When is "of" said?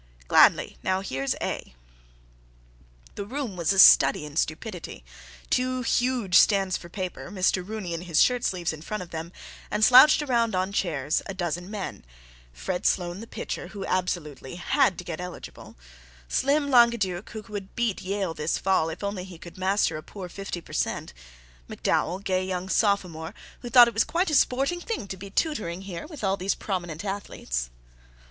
9.03-9.11